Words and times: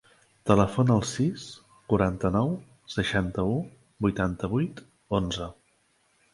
Telefona 0.51 0.95
al 0.99 1.03
sis, 1.09 1.43
quaranta-nou, 1.93 2.49
seixanta-u, 2.95 3.55
vuitanta-vuit, 4.07 4.85
onze. 5.23 5.55